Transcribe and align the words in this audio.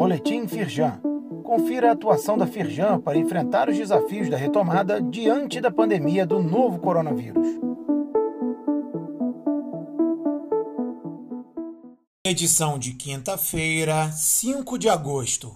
Boletim 0.00 0.48
Firjan. 0.48 0.98
Confira 1.44 1.90
a 1.90 1.92
atuação 1.92 2.38
da 2.38 2.46
Firjan 2.46 2.98
para 2.98 3.18
enfrentar 3.18 3.68
os 3.68 3.76
desafios 3.76 4.30
da 4.30 4.36
retomada 4.38 4.98
diante 4.98 5.60
da 5.60 5.70
pandemia 5.70 6.24
do 6.24 6.42
novo 6.42 6.78
coronavírus. 6.78 7.46
Edição 12.24 12.78
de 12.78 12.94
quinta-feira, 12.94 14.10
5 14.10 14.78
de 14.78 14.88
agosto. 14.88 15.54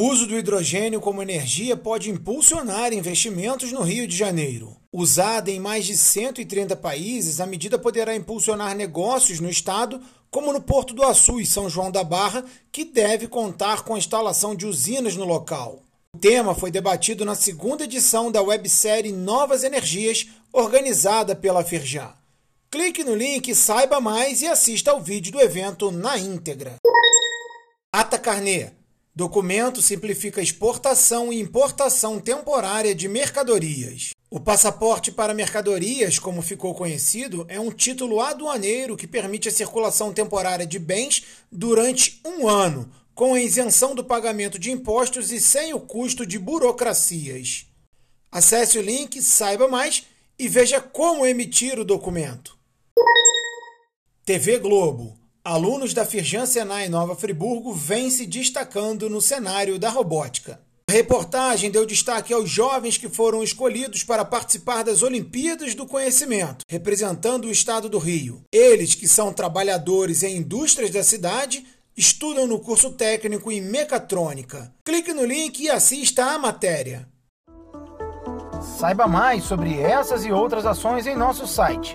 O 0.00 0.08
uso 0.08 0.26
do 0.26 0.36
hidrogênio 0.36 1.00
como 1.00 1.22
energia 1.22 1.76
pode 1.76 2.10
impulsionar 2.10 2.92
investimentos 2.92 3.70
no 3.70 3.82
Rio 3.82 4.08
de 4.08 4.16
Janeiro. 4.16 4.76
Usada 4.92 5.48
em 5.48 5.60
mais 5.60 5.86
de 5.86 5.96
130 5.96 6.74
países, 6.74 7.38
a 7.38 7.46
medida 7.46 7.78
poderá 7.78 8.16
impulsionar 8.16 8.74
negócios 8.74 9.38
no 9.38 9.48
estado, 9.48 10.00
como 10.30 10.52
no 10.52 10.60
Porto 10.60 10.94
do 10.94 11.02
Açu 11.02 11.40
e 11.40 11.46
São 11.46 11.68
João 11.68 11.90
da 11.90 12.04
Barra, 12.04 12.44
que 12.70 12.84
deve 12.84 13.26
contar 13.28 13.82
com 13.82 13.94
a 13.94 13.98
instalação 13.98 14.54
de 14.54 14.66
usinas 14.66 15.16
no 15.16 15.24
local. 15.24 15.82
O 16.14 16.18
tema 16.18 16.54
foi 16.54 16.70
debatido 16.70 17.24
na 17.24 17.34
segunda 17.34 17.84
edição 17.84 18.30
da 18.30 18.42
websérie 18.42 19.12
Novas 19.12 19.64
Energias, 19.64 20.26
organizada 20.52 21.36
pela 21.36 21.64
Firjan. 21.64 22.12
Clique 22.70 23.04
no 23.04 23.14
link, 23.14 23.54
saiba 23.54 24.00
mais 24.00 24.42
e 24.42 24.46
assista 24.46 24.90
ao 24.90 25.00
vídeo 25.00 25.32
do 25.32 25.40
evento 25.40 25.90
na 25.90 26.18
íntegra. 26.18 26.76
Ata 27.92 28.18
Carnê 28.18 28.72
Documento 29.16 29.80
simplifica 29.80 30.42
exportação 30.42 31.32
e 31.32 31.40
importação 31.40 32.20
temporária 32.20 32.94
de 32.94 33.08
mercadorias. 33.08 34.10
O 34.30 34.38
passaporte 34.38 35.10
para 35.10 35.32
mercadorias, 35.32 36.18
como 36.18 36.42
ficou 36.42 36.74
conhecido, 36.74 37.46
é 37.48 37.58
um 37.58 37.70
título 37.70 38.20
aduaneiro 38.20 38.94
que 38.94 39.06
permite 39.06 39.48
a 39.48 39.50
circulação 39.50 40.12
temporária 40.12 40.66
de 40.66 40.78
bens 40.78 41.24
durante 41.50 42.20
um 42.26 42.46
ano, 42.46 42.92
com 43.14 43.32
a 43.32 43.40
isenção 43.40 43.94
do 43.94 44.04
pagamento 44.04 44.58
de 44.58 44.70
impostos 44.70 45.32
e 45.32 45.40
sem 45.40 45.72
o 45.72 45.80
custo 45.80 46.26
de 46.26 46.38
burocracias. 46.38 47.64
Acesse 48.30 48.78
o 48.78 48.82
link, 48.82 49.22
saiba 49.22 49.66
mais 49.66 50.04
e 50.38 50.46
veja 50.46 50.78
como 50.78 51.24
emitir 51.24 51.78
o 51.78 51.86
documento. 51.86 52.54
TV 54.26 54.58
Globo 54.58 55.16
alunos 55.46 55.94
da 55.94 56.04
Firjan 56.04 56.44
Senai 56.44 56.88
Nova 56.88 57.14
Friburgo 57.14 57.72
vêm 57.72 58.10
se 58.10 58.26
destacando 58.26 59.08
no 59.08 59.20
cenário 59.20 59.78
da 59.78 59.88
robótica. 59.88 60.60
A 60.90 60.92
reportagem 60.92 61.70
deu 61.70 61.86
destaque 61.86 62.34
aos 62.34 62.50
jovens 62.50 62.98
que 62.98 63.08
foram 63.08 63.44
escolhidos 63.44 64.02
para 64.02 64.24
participar 64.24 64.82
das 64.82 65.02
Olimpíadas 65.02 65.74
do 65.74 65.86
Conhecimento, 65.86 66.64
representando 66.68 67.46
o 67.46 67.50
estado 67.50 67.88
do 67.88 67.98
Rio. 67.98 68.42
Eles, 68.52 68.94
que 68.96 69.06
são 69.06 69.32
trabalhadores 69.32 70.24
em 70.24 70.36
indústrias 70.36 70.90
da 70.90 71.04
cidade, 71.04 71.64
estudam 71.96 72.46
no 72.46 72.58
curso 72.58 72.90
técnico 72.90 73.50
em 73.50 73.60
mecatrônica. 73.60 74.72
Clique 74.84 75.12
no 75.12 75.24
link 75.24 75.60
e 75.60 75.70
assista 75.70 76.24
à 76.24 76.38
matéria. 76.38 77.08
Saiba 78.78 79.06
mais 79.06 79.44
sobre 79.44 79.78
essas 79.80 80.24
e 80.24 80.32
outras 80.32 80.66
ações 80.66 81.06
em 81.06 81.14
nosso 81.14 81.46
site 81.46 81.94